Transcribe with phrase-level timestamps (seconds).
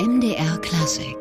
[0.00, 1.14] MDR Klassik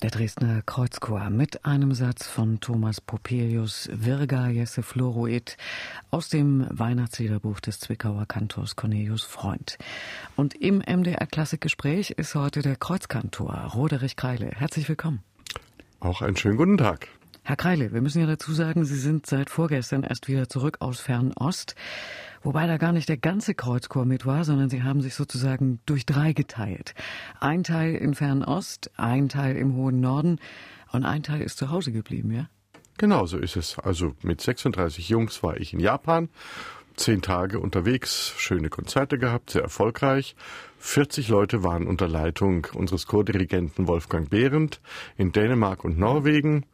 [0.00, 5.56] Der Dresdner Kreuzchor mit einem Satz von Thomas Popelius Virga Jesse Floroid
[6.12, 9.76] aus dem Weihnachtsliederbuch des Zwickauer Kantors Cornelius Freund.
[10.36, 14.52] Und im MDR Klassikgespräch ist heute der Kreuzkantor Roderich Kreile.
[14.54, 15.24] Herzlich willkommen.
[15.98, 17.08] Auch einen schönen guten Tag.
[17.48, 20.98] Herr Kreile, wir müssen ja dazu sagen, Sie sind seit vorgestern erst wieder zurück aus
[20.98, 21.76] Fernost.
[22.42, 26.04] Wobei da gar nicht der ganze Kreuzchor mit war, sondern sie haben sich sozusagen durch
[26.06, 26.96] drei geteilt.
[27.38, 30.40] Ein Teil in Fernost, ein Teil im hohen Norden
[30.90, 32.48] und ein Teil ist zu Hause geblieben, ja?
[32.98, 33.78] Genau so ist es.
[33.78, 36.28] Also mit 36 Jungs war ich in Japan,
[36.96, 40.34] zehn Tage unterwegs, schöne Konzerte gehabt, sehr erfolgreich.
[40.80, 44.80] 40 Leute waren unter Leitung unseres Chordirigenten Wolfgang Behrendt
[45.16, 46.66] in Dänemark und Norwegen.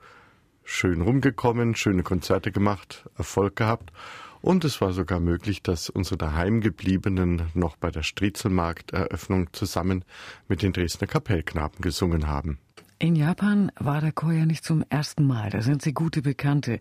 [0.65, 3.93] Schön rumgekommen, schöne Konzerte gemacht, Erfolg gehabt.
[4.41, 10.05] Und es war sogar möglich, dass unsere daheimgebliebenen noch bei der Striezelmarkteröffnung zusammen
[10.48, 12.59] mit den Dresdner Kapellknaben gesungen haben.
[12.98, 15.51] In Japan war der Chor ja nicht zum ersten Mal.
[15.51, 16.79] Da sind Sie gute Bekannte.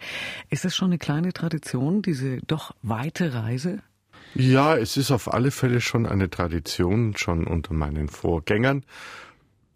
[0.49, 3.79] Ist das schon eine kleine Tradition, diese doch weite Reise?
[4.35, 8.83] Ja, es ist auf alle Fälle schon eine Tradition, schon unter meinen Vorgängern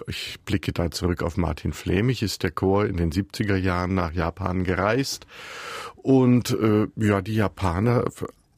[0.07, 4.13] ich blicke da zurück auf Martin Flämig, ist der Chor in den 70er Jahren nach
[4.13, 5.25] Japan gereist.
[5.95, 8.05] Und äh, ja, die Japaner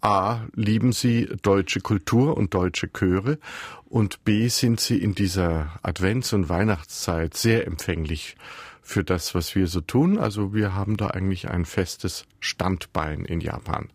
[0.01, 3.39] A, lieben sie deutsche Kultur und deutsche Chöre
[3.85, 8.35] und B, sind sie in dieser Advents- und Weihnachtszeit sehr empfänglich
[8.81, 10.17] für das, was wir so tun.
[10.17, 13.89] Also wir haben da eigentlich ein festes Standbein in Japan.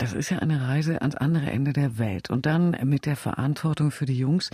[0.00, 2.30] Das ist ja eine Reise ans andere Ende der Welt.
[2.30, 4.48] Und dann mit der Verantwortung für die Jungs.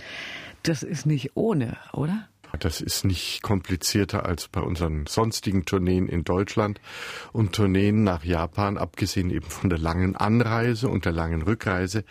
[0.63, 2.27] Das ist nicht ohne, oder?
[2.59, 6.81] Das ist nicht komplizierter als bei unseren sonstigen Tourneen in Deutschland
[7.31, 12.03] und Tourneen nach Japan, abgesehen eben von der langen Anreise und der langen Rückreise,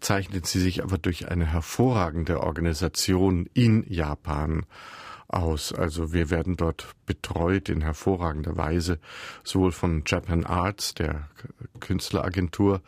[0.00, 4.66] zeichnet sie sich aber durch eine hervorragende Organisation in Japan
[5.32, 5.72] aus.
[5.72, 8.98] Also wir werden dort betreut in hervorragender Weise,
[9.44, 11.28] sowohl von Japan Arts, der
[11.80, 12.82] Künstleragentur,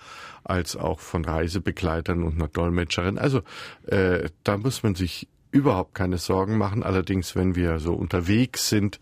[0.45, 3.19] als auch von Reisebegleitern und einer Dolmetscherin.
[3.19, 3.43] Also
[3.87, 6.83] äh, da muss man sich überhaupt keine Sorgen machen.
[6.83, 8.99] Allerdings, wenn wir so unterwegs sind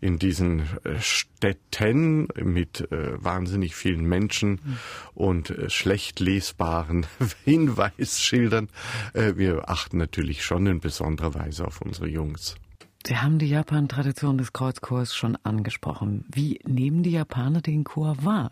[0.00, 4.78] in diesen äh, Städten mit äh, wahnsinnig vielen Menschen mhm.
[5.14, 7.06] und äh, schlecht lesbaren
[7.44, 8.68] Hinweisschildern,
[9.12, 12.56] äh, wir achten natürlich schon in besonderer Weise auf unsere Jungs.
[13.06, 16.24] Sie haben die Japan-Tradition des Kreuzchors schon angesprochen.
[16.32, 18.50] Wie nehmen die Japaner den Chor wahr?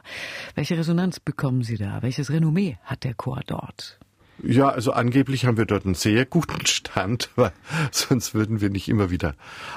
[0.54, 2.02] Welche Resonanz bekommen Sie da?
[2.02, 3.98] Welches Renommee hat der Chor dort?
[4.42, 7.52] Ja, also angeblich haben wir dort einen sehr guten Stand, weil
[7.92, 9.36] sonst würden wir nicht immer wieder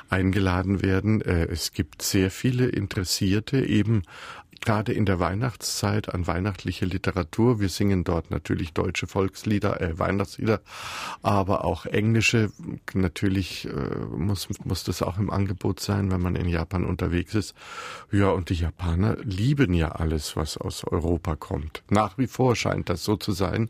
[0.10, 1.22] eingeladen werden.
[1.22, 4.04] Äh, es gibt sehr viele Interessierte eben
[4.66, 7.60] gerade in der Weihnachtszeit an weihnachtliche Literatur.
[7.60, 10.60] Wir singen dort natürlich deutsche Volkslieder, äh, Weihnachtslieder,
[11.22, 12.52] aber auch englische.
[12.94, 13.72] Natürlich äh,
[14.18, 17.56] muss, muss das auch im Angebot sein, wenn man in Japan unterwegs ist.
[18.12, 21.84] Ja, und die Japaner lieben ja alles, was aus Europa kommt.
[21.90, 23.70] Nach wie vor scheint das so zu sein,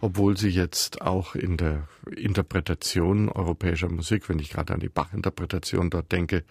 [0.00, 5.90] obwohl sie jetzt auch in der Interpretation europäischer Musik, wenn ich gerade an die Bach-Interpretation
[5.90, 6.44] dort denke,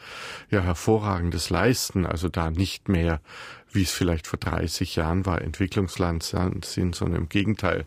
[0.51, 2.05] ja hervorragendes leisten.
[2.05, 3.21] Also da nicht mehr
[3.71, 7.85] wie es vielleicht vor 30 Jahren war, Entwicklungsland sind, sondern im Gegenteil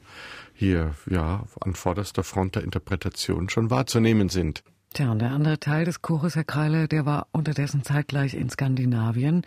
[0.54, 4.62] hier ja an vorderster Front der Interpretation schon wahrzunehmen sind.
[4.92, 9.46] Tja, und der andere Teil des Chores, Herr Kreile, der war unterdessen zeitgleich in Skandinavien,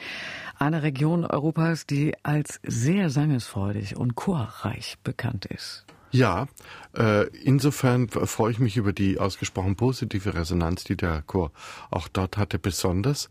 [0.57, 5.85] einer Region Europas, die als sehr sangesfreudig und chorreich bekannt ist.
[6.11, 6.47] Ja,
[6.95, 11.51] äh, insofern freue ich mich über die ausgesprochen positive Resonanz, die der Chor
[11.89, 13.29] auch dort hatte, besonders.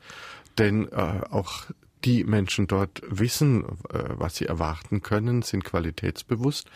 [0.59, 1.67] Denn äh, auch
[2.05, 6.71] die Menschen dort wissen, äh, was sie erwarten können, sind qualitätsbewusst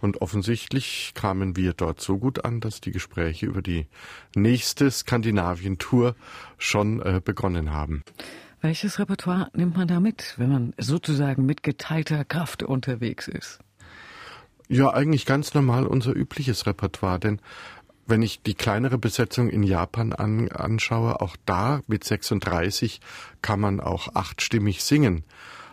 [0.00, 3.86] und offensichtlich kamen wir dort so gut an, dass die Gespräche über die
[4.34, 6.14] nächste Skandinavien-Tour
[6.58, 8.04] schon äh, begonnen haben.
[8.60, 13.58] Welches Repertoire nimmt man da mit, wenn man sozusagen mit geteilter Kraft unterwegs ist?
[14.68, 17.40] Ja, eigentlich ganz normal unser übliches Repertoire, denn
[18.06, 23.00] wenn ich die kleinere Besetzung in Japan an, anschaue, auch da mit 36
[23.42, 25.24] kann man auch achtstimmig singen.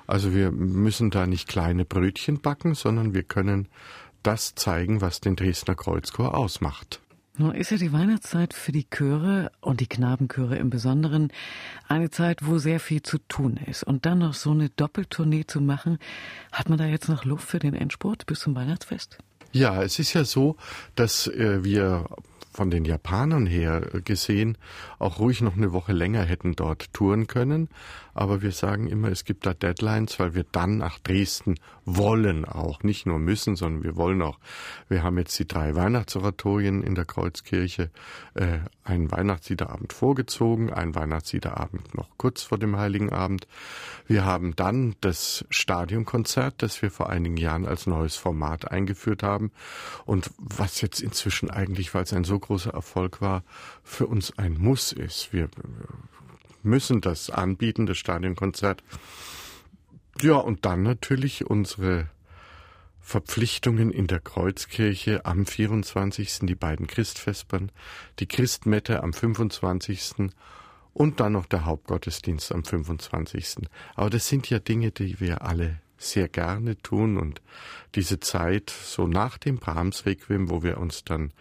[0.08, 3.68] Also wir müssen da nicht kleine Brötchen backen, sondern wir können
[4.24, 7.02] das zeigen, was den Dresdner Kreuzchor ausmacht.
[7.38, 11.32] Nun ist ja die Weihnachtszeit für die Chöre und die Knabenchöre im Besonderen
[11.88, 13.84] eine Zeit, wo sehr viel zu tun ist.
[13.84, 16.00] Und dann noch so eine Doppeltournee zu machen,
[16.52, 19.20] hat man da jetzt noch Luft für den Endspurt bis zum Weihnachtsfest?
[19.52, 20.56] Ja, es ist ja so,
[20.96, 22.06] dass äh, wir
[22.52, 24.58] von den Japanern her gesehen
[25.00, 27.70] auch ruhig noch eine Woche länger hätten dort touren können.
[28.14, 31.56] Aber wir sagen immer, es gibt da Deadlines, weil wir dann nach Dresden
[31.86, 32.84] wollen auch.
[32.84, 34.40] Nicht nur müssen, sondern wir wollen auch.
[34.90, 37.92] Wir haben jetzt die drei Weihnachtsoratorien in der Kreuzkirche,
[38.34, 43.48] äh, einen Weihnachtsliederabend vorgezogen, einen Weihnachtsliederabend noch kurz vor dem Heiligen Abend.
[44.08, 49.52] Wir haben dann das Stadionkonzert, das wir vor einigen Jahren als neues Format eingeführt haben
[50.06, 53.44] und was jetzt inzwischen eigentlich, weil es ein so großer Erfolg war,
[53.84, 55.34] für uns ein Muss ist.
[55.34, 55.50] Wir
[56.64, 58.84] müssen das anbieten, das Stadionkonzert.
[60.22, 62.10] Ja, und dann natürlich unsere
[63.00, 66.40] Verpflichtungen in der Kreuzkirche am 24.
[66.42, 67.72] die beiden Christvespern,
[68.20, 70.30] die Christmette am 25.
[70.94, 73.68] und dann noch der Hauptgottesdienst am 25.
[73.96, 77.42] Aber das sind ja Dinge, die wir alle sehr gerne tun und
[77.96, 81.32] diese Zeit so nach dem Brahms Requiem, wo wir uns dann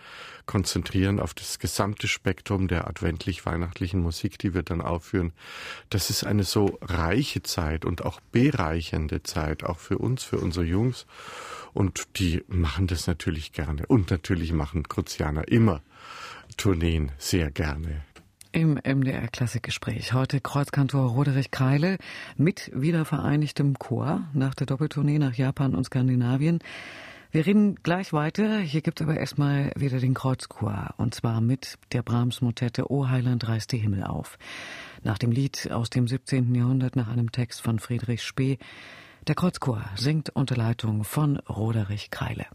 [0.47, 5.33] konzentrieren auf das gesamte Spektrum der adventlich-weihnachtlichen Musik, die wir dann aufführen,
[5.91, 10.65] das ist eine so reiche Zeit und auch bereichernde Zeit, auch für uns, für unsere
[10.65, 11.07] Jungs.
[11.75, 13.87] Und die machen das natürlich gerne.
[13.87, 15.83] Und natürlich machen Kruzianer immer
[16.57, 18.05] Tourneen sehr gerne.
[18.59, 21.97] Im MDR Klassikgespräch heute Kreuzkantor Roderich Kreile
[22.37, 26.59] mit wiedervereinigtem Chor nach der Doppeltournee nach Japan und Skandinavien.
[27.31, 28.59] Wir reden gleich weiter.
[28.59, 33.47] Hier gibt es aber erstmal wieder den Kreuzchor und zwar mit der Brahms-Motette O Heiland
[33.47, 34.39] reißt die Himmel auf.
[35.05, 36.53] Nach dem Lied aus dem 17.
[36.53, 38.59] Jahrhundert nach einem Text von Friedrich Spee.
[39.29, 42.47] Der Kreuzchor singt unter Leitung von Roderich Kreile.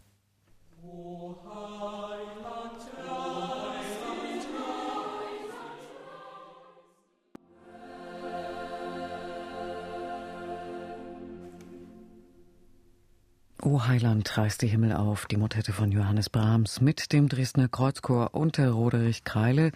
[13.64, 18.34] O Heiland reißt die Himmel auf, die Motette von Johannes Brahms mit dem Dresdner Kreuzchor
[18.34, 19.72] unter Roderich Kreile.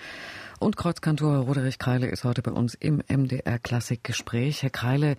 [0.58, 4.62] Und Kreuzkantor Roderich Kreile ist heute bei uns im MDR Klassikgespräch.
[4.62, 5.16] Herr Kreile,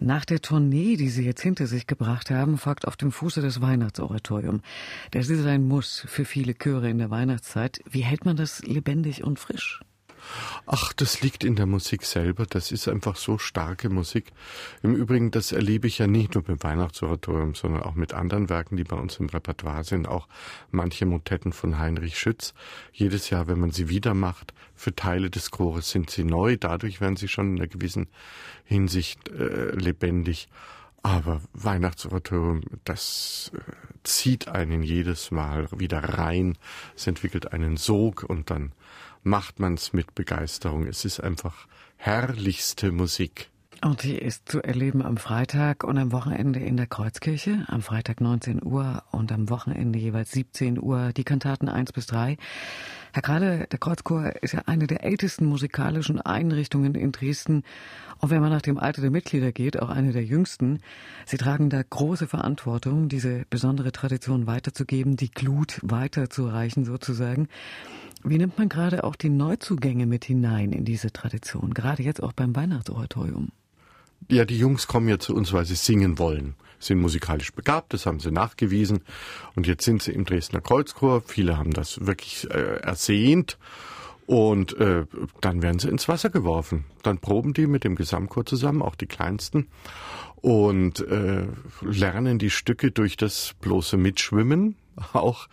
[0.00, 3.62] nach der Tournee, die Sie jetzt hinter sich gebracht haben, folgt auf dem Fuße das
[3.62, 4.60] Weihnachtsoratorium.
[5.12, 7.80] Das ist ein Muss für viele Chöre in der Weihnachtszeit.
[7.88, 9.80] Wie hält man das lebendig und frisch?
[10.66, 12.46] Ach, das liegt in der Musik selber.
[12.46, 14.32] Das ist einfach so starke Musik.
[14.82, 18.76] Im Übrigen, das erlebe ich ja nicht nur beim Weihnachtsoratorium, sondern auch mit anderen Werken,
[18.76, 20.08] die bei uns im Repertoire sind.
[20.08, 20.28] Auch
[20.70, 22.54] manche Motetten von Heinrich Schütz.
[22.92, 26.56] Jedes Jahr, wenn man sie wieder macht, für Teile des Chores sind sie neu.
[26.56, 28.08] Dadurch werden sie schon in einer gewissen
[28.64, 30.48] Hinsicht äh, lebendig.
[31.02, 33.60] Aber Weihnachtsoratorium, das äh,
[34.04, 36.56] zieht einen jedes Mal wieder rein.
[36.94, 38.72] Es entwickelt einen Sog und dann
[39.22, 40.86] macht man's mit Begeisterung.
[40.86, 41.66] Es ist einfach
[41.96, 43.50] herrlichste Musik.
[43.84, 47.66] Und die ist zu erleben am Freitag und am Wochenende in der Kreuzkirche.
[47.66, 52.38] Am Freitag 19 Uhr und am Wochenende jeweils 17 Uhr die Kantaten 1 bis 3.
[53.12, 57.62] Herr Gerade, der Kreuzchor ist ja eine der ältesten musikalischen Einrichtungen in Dresden.
[58.20, 60.80] Und wenn man nach dem Alter der Mitglieder geht, auch eine der jüngsten.
[61.26, 67.48] Sie tragen da große Verantwortung, diese besondere Tradition weiterzugeben, die Glut weiterzureichen sozusagen.
[68.22, 72.32] Wie nimmt man gerade auch die Neuzugänge mit hinein in diese Tradition, gerade jetzt auch
[72.32, 73.50] beim Weihnachtsoratorium?
[74.30, 78.06] Ja, die Jungs kommen ja zu uns, weil sie singen wollen, sind musikalisch begabt, das
[78.06, 79.00] haben sie nachgewiesen.
[79.54, 81.22] Und jetzt sind sie im Dresdner Kreuzchor.
[81.26, 83.58] Viele haben das wirklich äh, ersehnt.
[84.26, 85.04] Und äh,
[85.42, 86.86] dann werden sie ins Wasser geworfen.
[87.02, 89.68] Dann proben die mit dem Gesamtchor zusammen, auch die kleinsten,
[90.36, 91.46] und äh,
[91.82, 94.76] lernen die Stücke durch das bloße Mitschwimmen
[95.12, 95.48] auch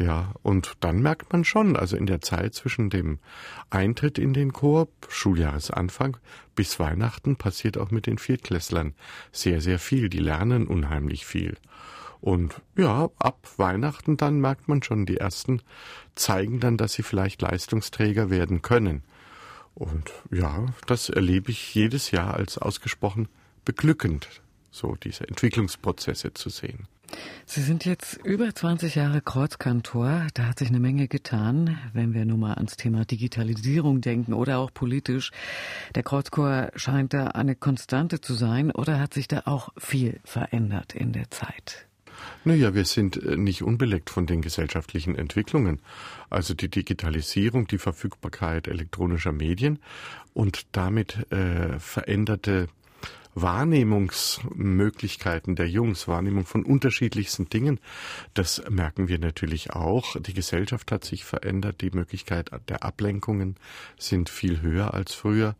[0.00, 3.18] ja, und dann merkt man schon, also in der Zeit zwischen dem
[3.68, 6.16] Eintritt in den Chor, Schuljahresanfang,
[6.54, 8.94] bis Weihnachten passiert auch mit den Viertklässlern
[9.30, 10.08] sehr, sehr viel.
[10.08, 11.58] Die lernen unheimlich viel.
[12.22, 15.60] Und ja, ab Weihnachten dann merkt man schon, die ersten
[16.14, 19.02] zeigen dann, dass sie vielleicht Leistungsträger werden können.
[19.74, 23.28] Und ja, das erlebe ich jedes Jahr als ausgesprochen
[23.66, 24.28] beglückend,
[24.70, 26.86] so diese Entwicklungsprozesse zu sehen.
[27.44, 30.28] Sie sind jetzt über 20 Jahre Kreuzkantor.
[30.34, 34.58] Da hat sich eine Menge getan, wenn wir nun mal ans Thema Digitalisierung denken oder
[34.58, 35.32] auch politisch.
[35.94, 40.94] Der Kreuzchor scheint da eine Konstante zu sein oder hat sich da auch viel verändert
[40.94, 41.86] in der Zeit?
[42.44, 45.80] Naja, wir sind äh, nicht unbeleckt von den gesellschaftlichen Entwicklungen.
[46.28, 49.78] Also die Digitalisierung, die Verfügbarkeit elektronischer Medien
[50.34, 52.68] und damit äh, veränderte
[53.34, 57.80] Wahrnehmungsmöglichkeiten der Jungs, Wahrnehmung von unterschiedlichsten Dingen,
[58.34, 60.16] das merken wir natürlich auch.
[60.20, 63.56] Die Gesellschaft hat sich verändert, die Möglichkeit der Ablenkungen
[63.98, 65.56] sind viel höher als früher.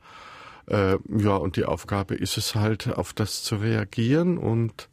[0.67, 4.89] Äh, ja, und die Aufgabe ist es halt, auf das zu reagieren und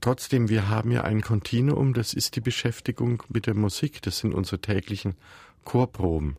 [0.00, 4.34] trotzdem, wir haben ja ein Kontinuum, das ist die Beschäftigung mit der Musik, das sind
[4.34, 5.16] unsere täglichen
[5.64, 6.36] Chorproben.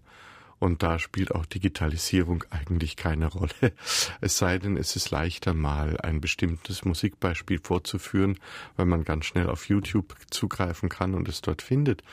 [0.61, 3.49] Und da spielt auch Digitalisierung eigentlich keine Rolle.
[4.21, 8.37] Es sei denn, es ist leichter mal ein bestimmtes Musikbeispiel vorzuführen,
[8.75, 12.03] weil man ganz schnell auf YouTube zugreifen kann und es dort findet.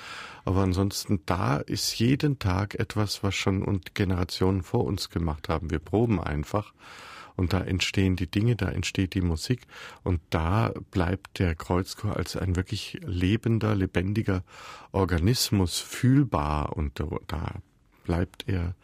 [0.46, 5.70] Aber ansonsten, da ist jeden Tag etwas, was schon und Generationen vor uns gemacht haben.
[5.70, 6.72] Wir proben einfach.
[7.36, 9.66] Und da entstehen die Dinge, da entsteht die Musik
[10.04, 14.42] und da bleibt der Kreuzchor als ein wirklich lebender, lebendiger
[14.90, 17.60] Organismus fühlbar und da
[18.08, 18.74] bleibt er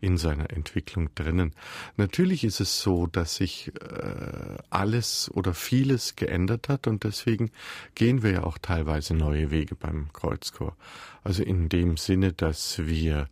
[0.00, 1.54] in seiner Entwicklung drinnen.
[1.96, 7.52] Natürlich ist es so, dass sich äh, alles oder vieles geändert hat und deswegen
[7.94, 10.76] gehen wir ja auch teilweise neue Wege beim Kreuzchor.
[11.22, 13.28] Also in dem Sinne, dass wir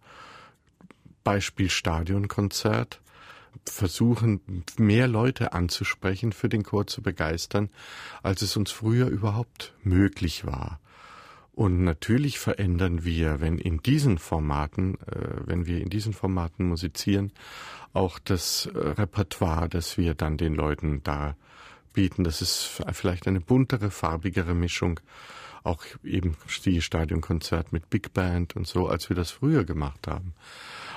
[1.25, 3.00] Beispiel Stadionkonzert
[3.69, 7.69] versuchen, mehr Leute anzusprechen, für den Chor zu begeistern,
[8.23, 10.78] als es uns früher überhaupt möglich war.
[11.52, 17.33] Und natürlich verändern wir, wenn in diesen Formaten, äh, wenn wir in diesen Formaten musizieren,
[17.92, 21.37] auch das äh, Repertoire, das wir dann den Leuten da
[21.92, 22.25] bieten.
[22.25, 25.00] Das ist vielleicht eine buntere, farbigere Mischung.
[25.62, 30.35] Auch eben Stadionkonzert mit Big Band und so, als wir das früher gemacht haben.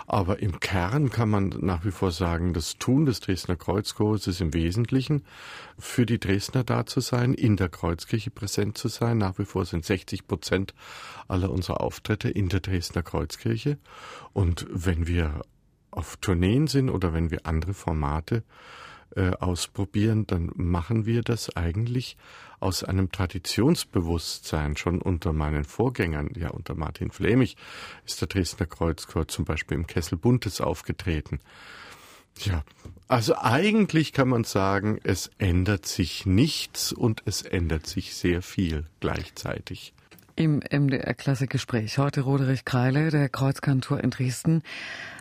[0.07, 4.41] Aber im Kern kann man nach wie vor sagen, das Tun des Dresdner Kreuzchores ist
[4.41, 5.23] im Wesentlichen
[5.77, 9.17] für die Dresdner da zu sein, in der Kreuzkirche präsent zu sein.
[9.17, 10.73] Nach wie vor sind 60 Prozent
[11.27, 13.77] aller unserer Auftritte in der Dresdner Kreuzkirche.
[14.33, 15.41] Und wenn wir
[15.91, 18.43] auf Tourneen sind oder wenn wir andere Formate
[19.15, 22.17] äh, ausprobieren, dann machen wir das eigentlich
[22.59, 27.57] aus einem Traditionsbewusstsein schon unter meinen Vorgängern, ja unter Martin Flämig
[28.05, 31.39] ist der Dresdner Kreuzchor zum Beispiel im Kessel Buntes aufgetreten.
[32.39, 32.63] Ja,
[33.07, 38.85] also eigentlich kann man sagen, es ändert sich nichts und es ändert sich sehr viel
[38.99, 39.93] gleichzeitig.
[40.35, 44.63] Im MDR Klassikgespräch heute Roderich Kreile, der Kreuzkantor in Dresden.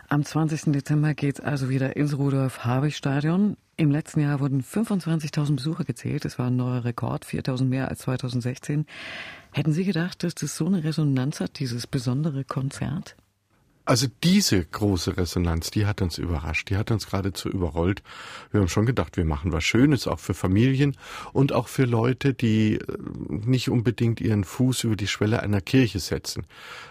[0.09, 0.71] Am 20.
[0.73, 3.57] Dezember geht's also wieder ins Rudolf-Habich-Stadion.
[3.77, 6.25] Im letzten Jahr wurden 25.000 Besucher gezählt.
[6.25, 8.85] Das war ein neuer Rekord, 4.000 mehr als 2016.
[9.51, 13.15] Hätten Sie gedacht, dass das so eine Resonanz hat, dieses besondere Konzert?
[13.85, 18.01] Also diese große Resonanz, die hat uns überrascht, die hat uns geradezu überrollt.
[18.51, 20.95] Wir haben schon gedacht, wir machen was Schönes, auch für Familien
[21.33, 22.81] und auch für Leute, die äh,
[23.27, 26.45] nicht unbedingt ihren Fuß über die Schwelle einer Kirche setzen.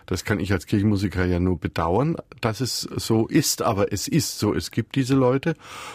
[0.04, 4.38] Das kann ich als Kirchenmusiker ja nur bedauern, dass es so ist, aber es ist
[4.38, 4.52] so.
[4.52, 5.54] Es gibt diese Leute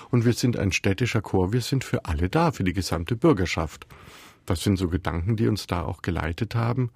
[0.09, 3.85] und wir sind ein städtischer Chor, wir sind für alle da, für die gesamte Bürgerschaft.
[4.47, 6.89] Das sind so Gedanken, die uns da auch geleitet haben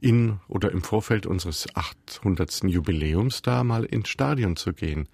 [0.00, 2.64] in oder im Vorfeld unseres 800.
[2.64, 5.08] Jubiläums da mal ins Stadion zu gehen.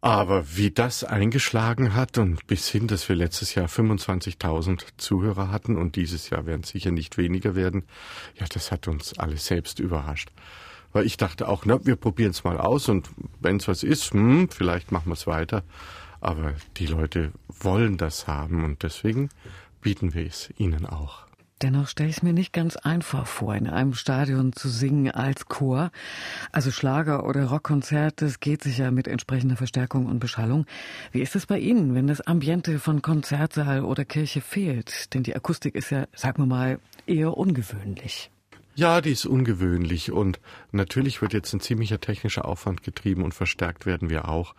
[0.00, 5.78] Aber wie das eingeschlagen hat und bis hin, dass wir letztes Jahr 25.000 Zuhörer hatten
[5.78, 7.84] und dieses Jahr werden sicher nicht weniger werden,
[8.38, 10.30] ja, das hat uns alle selbst überrascht.
[10.92, 13.08] Weil ich dachte auch, na, wir probieren es mal aus und
[13.40, 15.64] wenn es was ist, hm, vielleicht machen wir es weiter.
[16.20, 19.30] Aber die Leute wollen das haben und deswegen
[19.80, 21.23] bieten wir es ihnen auch.
[21.62, 25.46] Dennoch stelle ich es mir nicht ganz einfach vor, in einem Stadion zu singen als
[25.46, 25.90] Chor.
[26.52, 30.66] Also Schlager oder Rockkonzert, das geht sicher mit entsprechender Verstärkung und Beschallung.
[31.12, 35.14] Wie ist es bei Ihnen, wenn das Ambiente von Konzertsaal oder Kirche fehlt?
[35.14, 38.30] Denn die Akustik ist ja, sagen wir mal, eher ungewöhnlich.
[38.76, 40.40] Ja, die ist ungewöhnlich und
[40.72, 44.56] natürlich wird jetzt ein ziemlicher technischer Aufwand getrieben und verstärkt werden wir auch.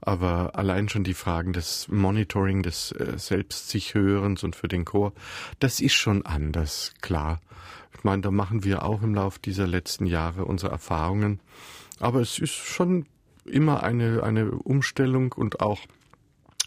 [0.00, 4.84] Aber allein schon die Fragen des Monitoring, des äh, selbst sich Hörens und für den
[4.84, 5.12] Chor,
[5.58, 7.40] das ist schon anders, klar.
[7.96, 11.40] Ich meine, da machen wir auch im Lauf dieser letzten Jahre unsere Erfahrungen.
[11.98, 13.06] Aber es ist schon
[13.44, 15.80] immer eine, eine Umstellung und auch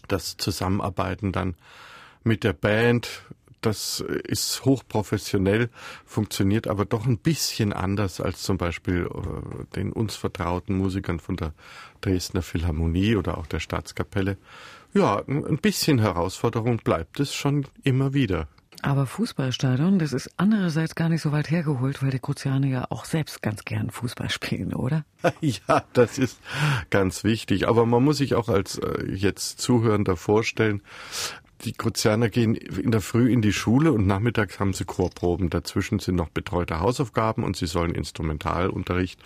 [0.06, 1.54] das Zusammenarbeiten dann
[2.24, 3.22] mit der Band,
[3.60, 5.70] das ist hochprofessionell,
[6.04, 11.36] funktioniert aber doch ein bisschen anders als zum Beispiel äh, den uns vertrauten Musikern von
[11.36, 11.52] der
[12.00, 14.38] Dresdner Philharmonie oder auch der Staatskapelle.
[14.92, 18.48] Ja, ein bisschen Herausforderung bleibt es schon immer wieder.
[18.82, 23.04] Aber Fußballstadion, das ist andererseits gar nicht so weit hergeholt, weil die Kruzianer ja auch
[23.04, 25.04] selbst ganz gern Fußball spielen, oder?
[25.40, 26.40] Ja, das ist
[26.88, 27.68] ganz wichtig.
[27.68, 30.82] Aber man muss sich auch als äh, jetzt Zuhörender vorstellen,
[31.64, 35.50] die Kruzianer gehen in der Früh in die Schule und nachmittags haben sie Chorproben.
[35.50, 39.20] Dazwischen sind noch betreute Hausaufgaben und sie sollen Instrumentalunterricht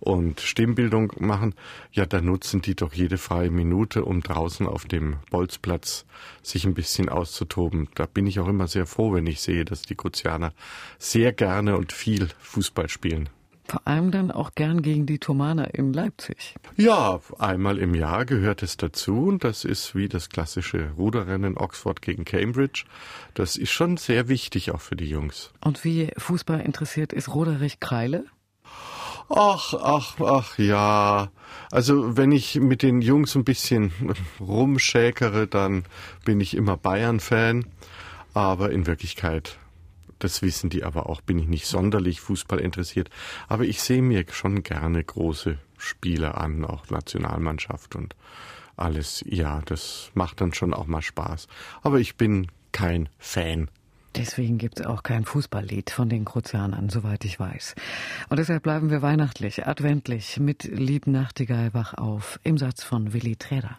[0.00, 1.54] und Stimmbildung machen.
[1.90, 6.06] Ja, da nutzen die doch jede freie Minute, um draußen auf dem Bolzplatz
[6.42, 7.88] sich ein bisschen auszutoben.
[7.94, 10.52] Da bin ich auch immer sehr froh, wenn ich sehe, dass die Kruzianer
[10.98, 13.28] sehr gerne und viel Fußball spielen.
[13.64, 16.56] Vor allem dann auch gern gegen die Thomaner in Leipzig.
[16.76, 22.02] Ja, einmal im Jahr gehört es dazu und das ist wie das klassische Ruderrennen Oxford
[22.02, 22.84] gegen Cambridge.
[23.34, 25.52] Das ist schon sehr wichtig auch für die Jungs.
[25.64, 28.24] Und wie Fußball interessiert ist Roderich Kreile?
[29.28, 31.30] Ach, ach, ach, ja.
[31.70, 33.92] Also wenn ich mit den Jungs ein bisschen
[34.40, 35.84] rumschäkere, dann
[36.24, 37.64] bin ich immer Bayern-Fan.
[38.34, 39.58] Aber in Wirklichkeit,
[40.24, 43.10] das wissen die aber auch, bin ich nicht sonderlich Fußball interessiert.
[43.48, 48.14] Aber ich sehe mir schon gerne große Spiele an, auch Nationalmannschaft und
[48.76, 49.24] alles.
[49.26, 51.48] Ja, das macht dann schon auch mal Spaß.
[51.82, 53.68] Aber ich bin kein Fan
[54.14, 57.74] Deswegen gibt es auch kein Fußballlied von den Kruzianern, soweit ich weiß.
[58.28, 63.36] Und deshalb bleiben wir weihnachtlich, adventlich mit Lieb Nachtigall wach auf im Satz von Willi
[63.36, 63.78] Träder.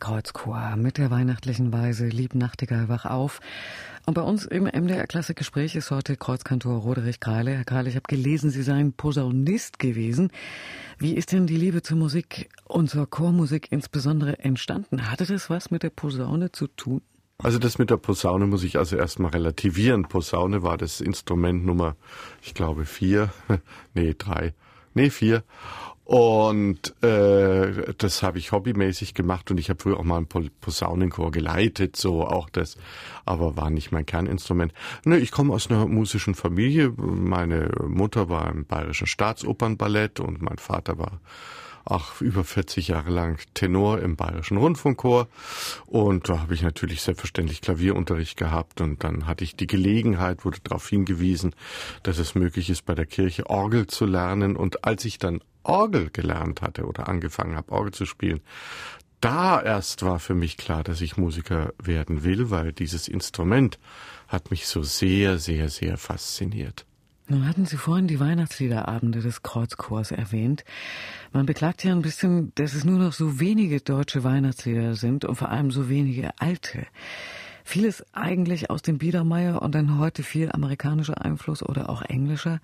[0.00, 3.40] Kreuzchor mit der weihnachtlichen Weise Lieb Nachtigall wach auf
[4.06, 7.52] und bei uns im MDR Klassikgespräch ist heute Kreuzkantor Roderich Kreile.
[7.52, 10.32] Herr Kreile, ich habe gelesen, Sie seien Posaunist gewesen.
[10.98, 15.10] Wie ist denn die Liebe zur Musik und zur Chormusik insbesondere entstanden?
[15.10, 17.02] Hatte das was mit der Posaune zu tun?
[17.38, 20.08] Also das mit der Posaune muss ich also erstmal relativieren.
[20.08, 21.96] Posaune war das Instrument Nummer,
[22.42, 23.30] ich glaube, vier,
[23.94, 24.54] nee, drei,
[24.94, 25.44] nee, vier.
[26.10, 31.30] Und äh, das habe ich hobbymäßig gemacht und ich habe früher auch mal einen Posaunenchor
[31.30, 32.76] geleitet, so auch das,
[33.24, 34.72] aber war nicht mein Kerninstrument.
[35.04, 36.92] Ne, ich komme aus einer musischen Familie.
[36.96, 41.20] Meine Mutter war im Bayerischen Staatsopernballett und mein Vater war
[41.84, 45.28] auch über 40 Jahre lang Tenor im Bayerischen Rundfunkchor.
[45.86, 48.80] Und da habe ich natürlich selbstverständlich Klavierunterricht gehabt.
[48.80, 51.54] Und dann hatte ich die Gelegenheit, wurde darauf hingewiesen,
[52.02, 54.56] dass es möglich ist, bei der Kirche Orgel zu lernen.
[54.56, 58.40] Und als ich dann Orgel gelernt hatte oder angefangen habe, Orgel zu spielen,
[59.20, 63.78] da erst war für mich klar, dass ich Musiker werden will, weil dieses Instrument
[64.28, 66.86] hat mich so sehr, sehr, sehr fasziniert.
[67.28, 70.64] Nun hatten Sie vorhin die Weihnachtsliederabende des Kreuzchors erwähnt.
[71.32, 75.36] Man beklagt ja ein bisschen, dass es nur noch so wenige deutsche Weihnachtslieder sind und
[75.36, 76.86] vor allem so wenige alte.
[77.62, 82.60] Vieles eigentlich aus dem Biedermeier und dann heute viel amerikanischer Einfluss oder auch englischer.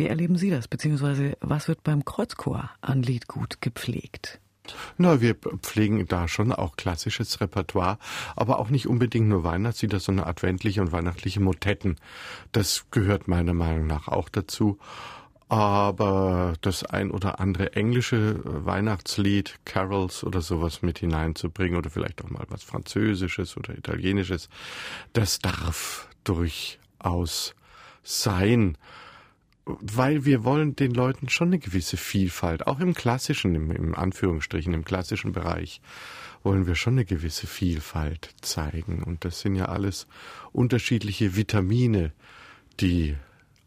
[0.00, 0.66] Wie erleben Sie das?
[0.66, 4.40] Beziehungsweise was wird beim Kreuzchor an Liedgut gepflegt?
[4.96, 7.98] Na, wir pflegen da schon auch klassisches Repertoire,
[8.34, 11.96] aber auch nicht unbedingt nur Weihnachtslieder, sondern adventliche und weihnachtliche Motetten.
[12.50, 14.78] Das gehört meiner Meinung nach auch dazu.
[15.50, 22.30] Aber das ein oder andere englische Weihnachtslied, Carols oder sowas mit hineinzubringen oder vielleicht auch
[22.30, 24.48] mal was Französisches oder Italienisches,
[25.12, 27.54] das darf durchaus
[28.02, 28.78] sein
[29.80, 34.74] weil wir wollen den Leuten schon eine gewisse Vielfalt, auch im klassischen, im, im Anführungsstrichen,
[34.74, 35.80] im klassischen Bereich,
[36.42, 39.02] wollen wir schon eine gewisse Vielfalt zeigen.
[39.02, 40.06] Und das sind ja alles
[40.52, 42.12] unterschiedliche Vitamine,
[42.80, 43.16] die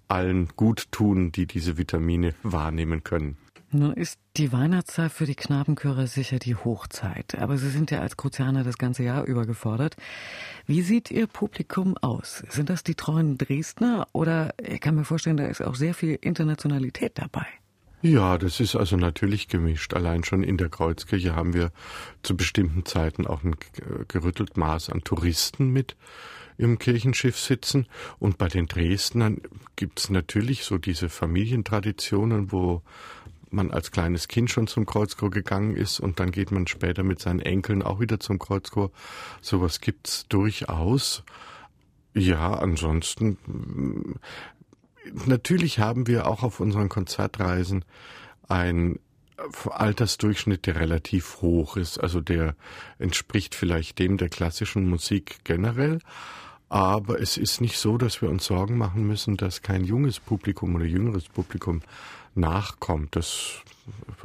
[0.08, 3.38] allen gut tun, die diese Vitamine wahrnehmen können.
[3.74, 8.18] Nun ist die Weihnachtszeit für die Knabenchöre sicher die Hochzeit, aber Sie sind ja als
[8.18, 9.98] Kruzianer das ganze Jahr über gefordert.
[10.68, 12.44] Wie sieht Ihr Publikum aus?
[12.50, 16.20] Sind das die treuen Dresdner oder ich kann mir vorstellen, da ist auch sehr viel
[16.22, 17.48] Internationalität dabei?
[18.04, 19.94] Ja, das ist also natürlich gemischt.
[19.96, 21.72] Allein schon in der Kreuzkirche haben wir
[22.22, 23.56] zu bestimmten Zeiten auch ein
[24.08, 25.96] gerüttelt Maß an Touristen mit
[26.58, 27.88] im Kirchenschiff sitzen.
[28.20, 29.42] Und bei den Dresdnern
[29.76, 32.82] gibt's natürlich so diese Familientraditionen, wo
[33.54, 37.20] man als kleines Kind schon zum Kreuzchor gegangen ist und dann geht man später mit
[37.20, 38.92] seinen Enkeln auch wieder zum Kreuzchor.
[39.42, 41.24] Sowas gibt's durchaus.
[42.14, 43.38] Ja, ansonsten
[45.26, 47.86] natürlich haben wir auch auf unseren Konzertreisen
[48.48, 49.00] ein
[49.70, 51.98] Altersdurchschnitt, der relativ hoch ist.
[51.98, 52.56] Also der
[53.00, 56.00] entspricht vielleicht dem der klassischen Musik generell.
[56.74, 60.74] Aber es ist nicht so, dass wir uns Sorgen machen müssen, dass kein junges Publikum
[60.74, 61.84] oder jüngeres Publikum
[62.34, 63.16] nachkommt.
[63.16, 63.62] Das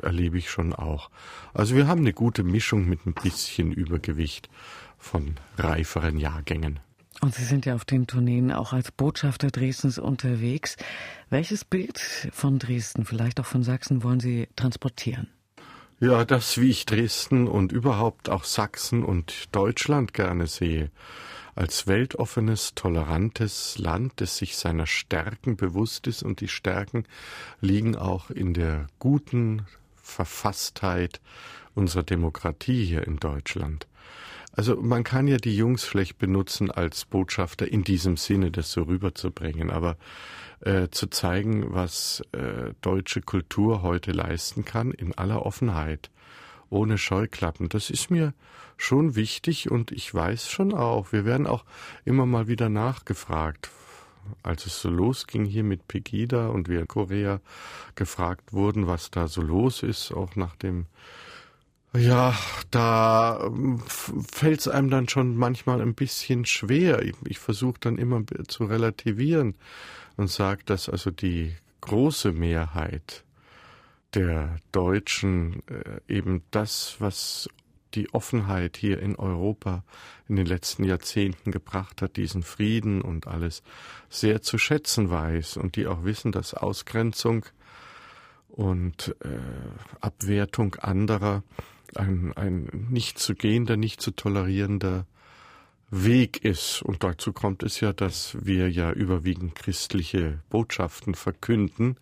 [0.01, 1.11] erlebe ich schon auch.
[1.53, 4.49] Also wir haben eine gute Mischung mit ein bisschen Übergewicht
[4.97, 6.81] von reiferen Jahrgängen.
[7.21, 10.79] Und Sie sind ja auf den Tourneen auch als Botschafter Dresdens unterwegs.
[11.29, 11.99] Welches Bild
[12.33, 15.29] von Dresden, vielleicht auch von Sachsen, wollen Sie transportieren?
[16.01, 20.91] Ja, das, wie ich Dresden und überhaupt auch Sachsen und Deutschland gerne sehe
[21.59, 27.05] als weltoffenes, tolerantes Land, das sich seiner Stärken bewusst ist und die Stärken
[27.61, 29.66] liegen auch in der guten
[29.97, 31.21] Verfasstheit
[31.75, 33.88] unserer Demokratie hier in Deutschland.
[34.53, 38.83] Also man kann ja die Jungs schlecht benutzen als Botschafter in diesem Sinne, das so
[38.83, 39.97] rüberzubringen, aber
[40.61, 46.11] äh, zu zeigen, was äh, deutsche Kultur heute leisten kann, in aller Offenheit,
[46.71, 48.33] ohne Scheuklappen, das ist mir
[48.79, 51.64] schon wichtig und ich weiß schon auch, wir werden auch
[52.05, 53.71] immer mal wieder nachgefragt.
[54.43, 57.41] Als es so losging hier mit Pegida und wir in Korea
[57.95, 60.87] gefragt wurden, was da so los ist, auch nach dem
[61.97, 62.38] ja,
[62.71, 67.03] da ähm, fällt es einem dann schon manchmal ein bisschen schwer.
[67.03, 69.55] Ich, ich versuche dann immer zu relativieren
[70.17, 73.25] und sage, dass also die große Mehrheit
[74.14, 77.49] der Deutschen äh, eben das, was
[77.99, 79.83] die Offenheit hier in Europa
[80.29, 83.63] in den letzten Jahrzehnten gebracht hat, diesen Frieden und alles,
[84.09, 87.45] sehr zu schätzen weiß und die auch wissen, dass Ausgrenzung
[88.49, 89.39] und äh,
[90.01, 91.43] Abwertung anderer
[91.97, 95.07] ein, ein nicht zu gehender, nicht zu tolerierender
[95.91, 96.83] Weg ist.
[96.83, 101.97] Und dazu kommt es ja, dass wir ja überwiegend christliche Botschaften verkünden.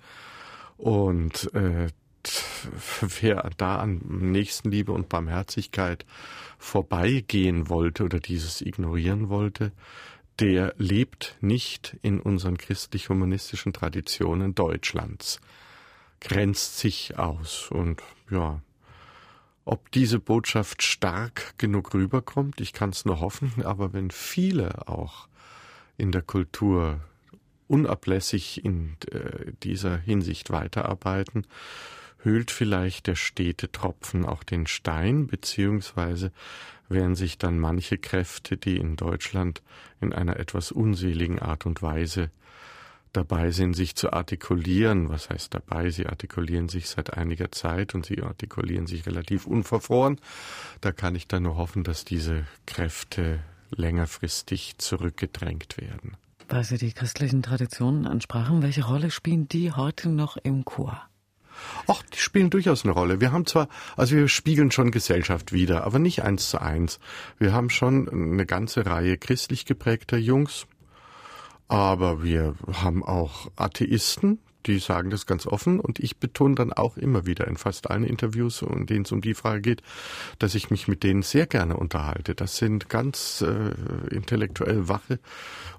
[0.76, 1.88] Und äh,
[3.20, 6.04] wer da an Nächstenliebe und Barmherzigkeit
[6.58, 9.72] vorbeigehen wollte oder dieses ignorieren wollte,
[10.38, 15.40] der lebt nicht in unseren christlich-humanistischen Traditionen Deutschlands,
[16.20, 17.70] grenzt sich aus.
[17.70, 18.60] Und ja,
[19.64, 25.28] ob diese Botschaft stark genug rüberkommt, ich kann es nur hoffen, aber wenn viele auch
[25.96, 27.00] in der Kultur
[27.68, 31.46] unablässig in äh, dieser Hinsicht weiterarbeiten,
[32.26, 36.32] höhlt vielleicht der stete Tropfen auch den Stein, beziehungsweise
[36.88, 39.62] werden sich dann manche Kräfte, die in Deutschland
[40.00, 42.30] in einer etwas unseligen Art und Weise
[43.12, 45.08] dabei sind, sich zu artikulieren.
[45.08, 45.90] Was heißt dabei?
[45.90, 50.20] Sie artikulieren sich seit einiger Zeit und sie artikulieren sich relativ unverfroren.
[50.80, 56.16] Da kann ich dann nur hoffen, dass diese Kräfte längerfristig zurückgedrängt werden.
[56.48, 61.08] Weil Sie die christlichen Traditionen ansprachen, welche Rolle spielen die heute noch im Chor?
[61.88, 63.20] Ach, die spielen durchaus eine Rolle.
[63.20, 66.98] Wir haben zwar, also wir spiegeln schon Gesellschaft wieder, aber nicht eins zu eins.
[67.38, 70.66] Wir haben schon eine ganze Reihe christlich geprägter Jungs,
[71.68, 76.96] aber wir haben auch Atheisten, die sagen das ganz offen und ich betone dann auch
[76.96, 79.82] immer wieder in fast allen Interviews, in denen es um die Frage geht,
[80.38, 82.34] dass ich mich mit denen sehr gerne unterhalte.
[82.34, 85.18] Das sind ganz äh, intellektuell wache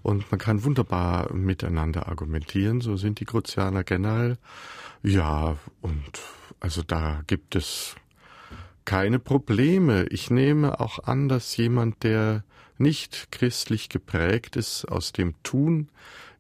[0.02, 2.82] und man kann wunderbar miteinander argumentieren.
[2.82, 4.38] So sind die Kruzianer generell.
[5.04, 6.22] Ja, und
[6.60, 7.96] also da gibt es
[8.86, 10.06] keine Probleme.
[10.06, 12.44] Ich nehme auch an, dass jemand, der
[12.78, 15.90] nicht christlich geprägt ist, aus dem Tun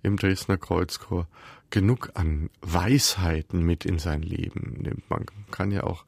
[0.04, 1.28] im Dresdner Kreuzchor
[1.69, 5.10] genug an Weisheiten mit in sein Leben nimmt.
[5.10, 6.06] Man kann ja auch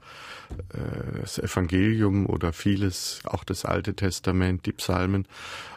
[0.73, 5.27] äh, das Evangelium oder vieles, auch das Alte Testament, die Psalmen,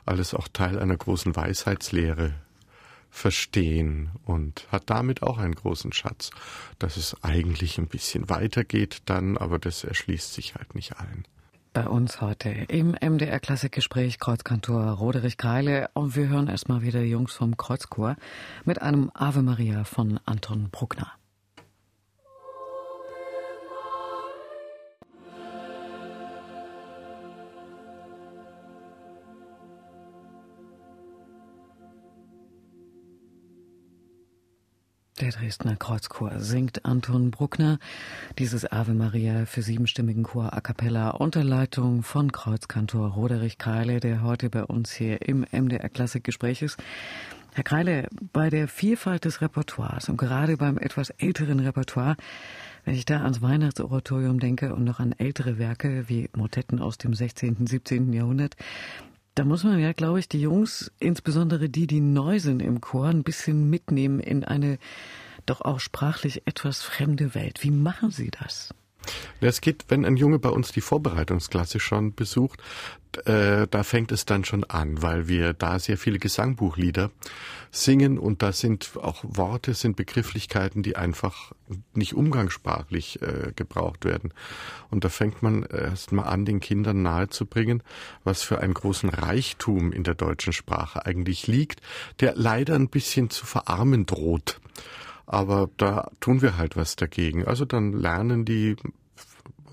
[0.07, 2.35] alles auch Teil einer großen Weisheitslehre
[3.11, 6.31] verstehen und hat damit auch einen großen Schatz,
[6.79, 11.27] dass es eigentlich ein bisschen weitergeht dann, aber das erschließt sich halt nicht allen.
[11.75, 17.33] Bei uns heute im MDR Klassikgespräch Kreuzkantor Roderich Kreile und wir hören erstmal wieder Jungs
[17.33, 18.17] vom Kreuzchor
[18.67, 21.13] mit einem Ave Maria von Anton Bruckner.
[35.23, 37.79] Der Dresdner Kreuzchor singt Anton Bruckner
[38.41, 44.25] dieses Ave Maria für siebenstimmigen Chor a cappella unter Leitung von Kreuzkantor Roderich Kreile, der
[44.25, 46.77] heute bei uns hier im MDR Klassikgespräch ist.
[47.53, 52.17] Herr Kreile, bei der Vielfalt des Repertoires und gerade beim etwas älteren Repertoire,
[52.85, 57.15] wenn ich da ans Weihnachtsoratorium denke und noch an ältere Werke wie Motetten aus dem
[57.15, 58.13] 16., 17.
[58.13, 58.57] Jahrhundert,
[59.35, 63.07] da muss man ja, glaube ich, die Jungs, insbesondere die, die neu sind im Chor,
[63.07, 64.79] ein bisschen mitnehmen in eine
[65.47, 67.63] doch auch sprachlich etwas fremde Welt.
[67.63, 68.75] Wie machen Sie das?
[69.41, 72.61] Es geht, wenn ein Junge bei uns die Vorbereitungsklasse schon besucht,
[73.27, 77.11] äh, da fängt es dann schon an, weil wir da sehr viele Gesangbuchlieder
[77.71, 81.53] singen und da sind auch Worte, sind Begrifflichkeiten, die einfach
[81.95, 84.33] nicht umgangssprachlich äh, gebraucht werden.
[84.91, 87.83] Und da fängt man erst mal an, den Kindern nahezubringen,
[88.25, 91.81] was für einen großen Reichtum in der deutschen Sprache eigentlich liegt,
[92.21, 94.61] der leider ein bisschen zu verarmen droht.
[95.33, 97.47] Aber da tun wir halt was dagegen.
[97.47, 98.77] Also dann lernen die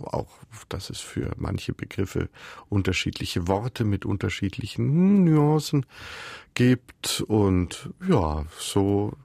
[0.01, 0.29] auch,
[0.69, 2.29] dass es für manche Begriffe
[2.69, 5.85] unterschiedliche Worte mit unterschiedlichen Nuancen
[6.53, 7.25] gibt.
[7.27, 9.17] Und ja, so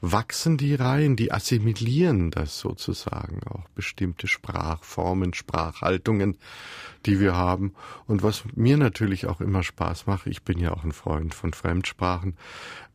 [0.00, 6.38] wachsen die Reihen, die assimilieren das sozusagen, auch bestimmte Sprachformen, Sprachhaltungen,
[7.06, 7.74] die wir haben.
[8.06, 11.52] Und was mir natürlich auch immer Spaß macht, ich bin ja auch ein Freund von
[11.52, 12.36] Fremdsprachen,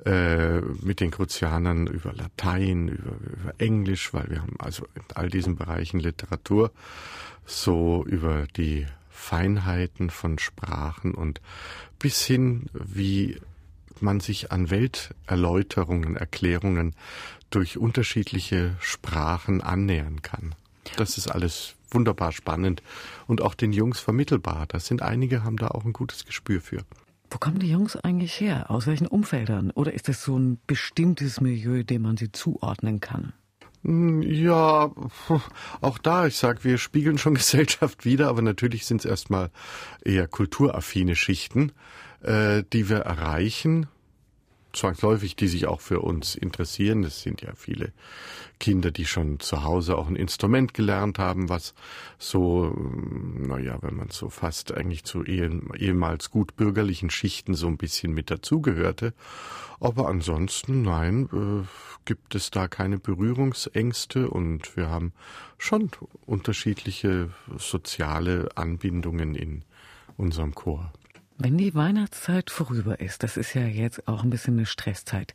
[0.06, 5.30] äh, mit den Kruzianern über Latein, über, über Englisch, weil wir haben also in all
[5.30, 6.72] diesen Bereichen Literatur,
[7.46, 11.42] so über die Feinheiten von Sprachen und
[12.00, 13.40] bis hin, wie
[14.00, 16.96] man sich an Welterläuterungen, Erklärungen
[17.50, 20.56] durch unterschiedliche Sprachen annähern kann.
[20.96, 22.84] Das ist alles wunderbar spannend
[23.28, 24.66] und auch den Jungs vermittelbar.
[24.68, 26.84] Das sind einige, haben da auch ein gutes Gespür für.
[27.32, 28.72] Wo kommen die Jungs eigentlich her?
[28.72, 29.72] Aus welchen Umfeldern?
[29.72, 33.34] Oder ist das so ein bestimmtes Milieu, dem man sie zuordnen kann?
[33.84, 34.92] Hm, ja,
[35.82, 39.52] auch da, ich sag, wir spiegeln schon Gesellschaft wieder, aber natürlich sind es erstmal
[40.04, 41.72] eher kulturaffine Schichten,
[42.22, 43.88] äh, die wir erreichen,
[44.74, 47.04] zwangsläufig, die sich auch für uns interessieren.
[47.04, 47.92] Es sind ja viele
[48.60, 51.74] Kinder, die schon zu Hause auch ein Instrument gelernt haben, was
[52.18, 52.76] so,
[53.36, 58.30] naja, wenn man so fast eigentlich zu ehemals gut bürgerlichen Schichten so ein bisschen mit
[58.30, 59.14] dazugehörte.
[59.80, 61.66] Aber ansonsten, nein, äh,
[62.06, 65.14] gibt es da keine Berührungsängste und wir haben
[65.58, 65.90] schon
[66.26, 69.64] unterschiedliche soziale Anbindungen in
[70.18, 70.92] unserem Chor.
[71.42, 75.34] Wenn die Weihnachtszeit vorüber ist, das ist ja jetzt auch ein bisschen eine Stresszeit,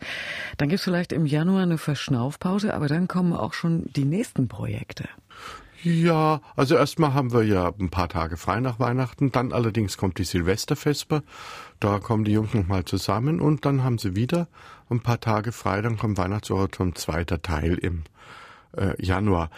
[0.58, 4.46] dann gibt es vielleicht im Januar eine Verschnaufpause, aber dann kommen auch schon die nächsten
[4.46, 5.08] Projekte.
[5.82, 10.18] Ja, also erstmal haben wir ja ein paar Tage frei nach Weihnachten, dann allerdings kommt
[10.18, 11.22] die Silvesterfesper,
[11.80, 14.48] da kommen die Jungs nochmal zusammen und dann haben sie wieder
[14.90, 18.04] ein paar Tage frei, dann kommt Weihnachtsoratorium zweiter Teil im
[18.76, 19.50] äh, Januar.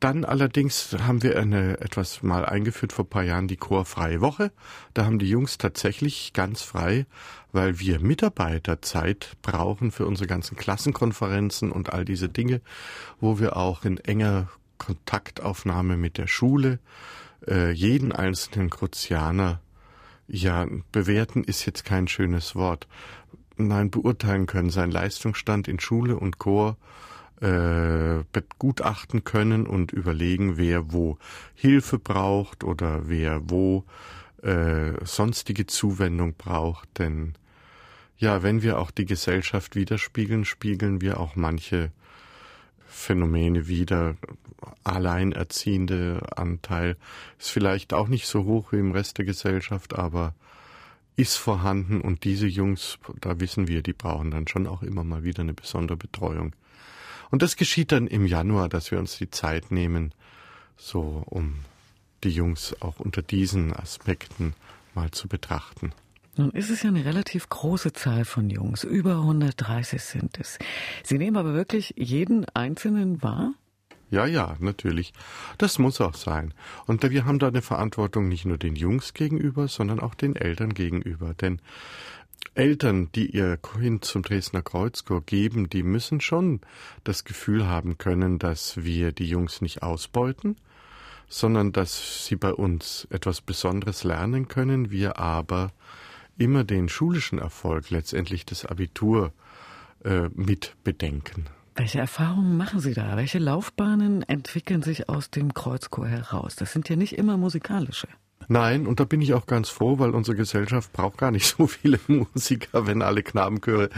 [0.00, 4.52] Dann allerdings haben wir eine etwas mal eingeführt vor paar Jahren die chorfreie Woche.
[4.92, 7.06] Da haben die Jungs tatsächlich ganz frei,
[7.52, 12.60] weil wir Mitarbeiterzeit brauchen für unsere ganzen Klassenkonferenzen und all diese Dinge,
[13.18, 16.78] wo wir auch in enger Kontaktaufnahme mit der Schule
[17.46, 19.60] äh, jeden einzelnen Kruzianer
[20.26, 22.88] ja bewerten ist jetzt kein schönes Wort.
[23.56, 26.76] Nein, beurteilen können, sein Leistungsstand in Schule und Chor
[27.42, 31.18] äh, begutachten können und überlegen, wer wo
[31.54, 33.84] Hilfe braucht oder wer wo
[34.42, 37.00] äh, sonstige Zuwendung braucht.
[37.00, 37.34] Denn
[38.16, 41.90] ja, wenn wir auch die Gesellschaft widerspiegeln, spiegeln wir auch manche
[42.86, 44.14] Phänomene wieder.
[44.84, 46.96] Alleinerziehende Anteil
[47.40, 50.34] ist vielleicht auch nicht so hoch wie im Rest der Gesellschaft, aber
[51.16, 55.24] ist vorhanden und diese Jungs, da wissen wir, die brauchen dann schon auch immer mal
[55.24, 56.54] wieder eine besondere Betreuung.
[57.32, 60.12] Und das geschieht dann im Januar, dass wir uns die Zeit nehmen,
[60.76, 61.60] so um
[62.22, 64.54] die Jungs auch unter diesen Aspekten
[64.94, 65.92] mal zu betrachten.
[66.36, 68.84] Nun ist es ja eine relativ große Zahl von Jungs.
[68.84, 70.58] Über 130 sind es.
[71.02, 73.54] Sie nehmen aber wirklich jeden Einzelnen wahr?
[74.10, 75.14] Ja, ja, natürlich.
[75.56, 76.52] Das muss auch sein.
[76.86, 80.74] Und wir haben da eine Verantwortung nicht nur den Jungs gegenüber, sondern auch den Eltern
[80.74, 81.32] gegenüber.
[81.32, 81.62] Denn
[82.54, 86.60] Eltern, die ihr Kind zum Dresdner Kreuzchor geben, die müssen schon
[87.04, 90.56] das Gefühl haben können, dass wir die Jungs nicht ausbeuten,
[91.28, 95.72] sondern dass sie bei uns etwas Besonderes lernen können, wir aber
[96.36, 99.32] immer den schulischen Erfolg, letztendlich das Abitur,
[100.04, 101.46] äh, mit bedenken.
[101.74, 103.16] Welche Erfahrungen machen Sie da?
[103.16, 106.54] Welche Laufbahnen entwickeln sich aus dem Kreuzchor heraus?
[106.54, 108.08] Das sind ja nicht immer musikalische.
[108.52, 111.66] Nein, und da bin ich auch ganz froh, weil unsere Gesellschaft braucht gar nicht so
[111.66, 113.88] viele Musiker, wenn alle Knabenchöre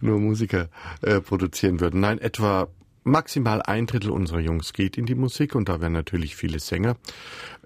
[0.00, 0.68] nur Musiker
[1.02, 2.00] äh, produzieren würden.
[2.02, 2.68] Nein, etwa
[3.02, 6.96] maximal ein Drittel unserer Jungs geht in die Musik und da werden natürlich viele Sänger.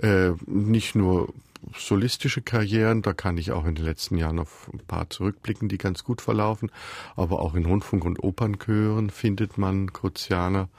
[0.00, 1.34] Äh, nicht nur
[1.76, 5.76] solistische Karrieren, da kann ich auch in den letzten Jahren auf ein paar zurückblicken, die
[5.76, 6.70] ganz gut verlaufen,
[7.16, 10.70] aber auch in Rundfunk- und Opernchören findet man Kruzianer.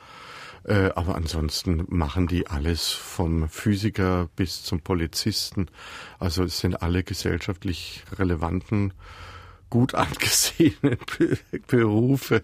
[0.64, 5.68] Äh, aber ansonsten machen die alles vom Physiker bis zum Polizisten.
[6.20, 8.94] Also es sind alle gesellschaftlich relevanten,
[9.70, 10.98] gut angesehenen
[11.68, 12.44] Berufe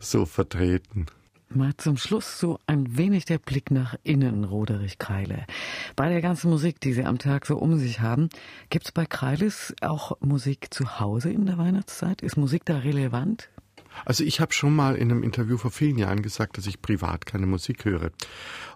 [0.00, 1.06] so vertreten.
[1.48, 5.46] Mal zum Schluss so ein wenig der Blick nach innen, Roderich Kreile.
[5.94, 8.28] Bei der ganzen Musik, die Sie am Tag so um sich haben,
[8.68, 12.20] gibt es bei Kreiles auch Musik zu Hause in der Weihnachtszeit?
[12.20, 13.48] Ist Musik da relevant?
[14.04, 17.26] Also ich habe schon mal in einem Interview vor vielen Jahren gesagt, dass ich privat
[17.26, 18.10] keine Musik höre.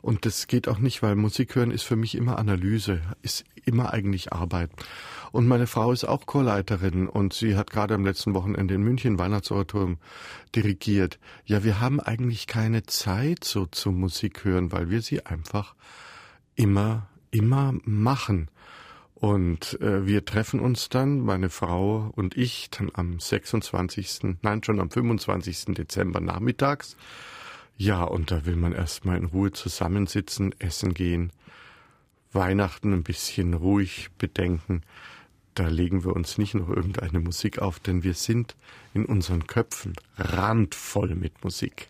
[0.03, 3.93] Und das geht auch nicht, weil Musik hören ist für mich immer Analyse, ist immer
[3.93, 4.71] eigentlich Arbeit.
[5.33, 9.19] Und meine Frau ist auch Chorleiterin und sie hat gerade am letzten Wochenende in München
[9.19, 9.99] Weihnachtsoratorium
[10.55, 11.19] dirigiert.
[11.45, 15.75] Ja, wir haben eigentlich keine Zeit so zum Musik hören, weil wir sie einfach
[16.57, 18.49] immer, immer machen.
[19.21, 24.81] Und äh, wir treffen uns dann, meine Frau und ich, dann am 26., nein, schon
[24.81, 25.75] am 25.
[25.75, 26.97] Dezember nachmittags.
[27.77, 31.33] Ja, und da will man erstmal in Ruhe zusammensitzen, essen gehen,
[32.33, 34.83] Weihnachten ein bisschen ruhig bedenken.
[35.55, 38.57] Da legen wir uns nicht noch irgendeine Musik auf, denn wir sind
[38.95, 41.89] in unseren Köpfen randvoll mit Musik.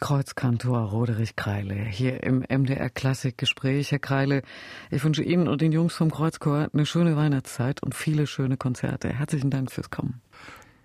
[0.00, 3.92] Kreuzkantor Roderich Kreile hier im MDR Klassik Gespräch.
[3.92, 4.42] Herr Kreile,
[4.90, 9.10] ich wünsche Ihnen und den Jungs vom Kreuzchor eine schöne Weihnachtszeit und viele schöne Konzerte.
[9.10, 10.20] Herzlichen Dank fürs Kommen.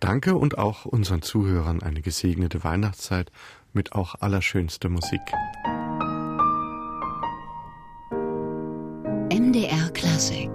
[0.02, 3.32] Danke und auch unseren Zuhörern eine gesegnete Weihnachtszeit
[3.74, 5.22] mit auch allerschönster Musik.
[9.32, 10.50] MDR Klassik